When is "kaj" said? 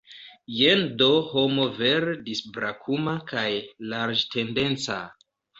3.33-3.47